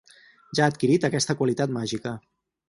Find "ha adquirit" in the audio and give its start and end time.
0.67-1.05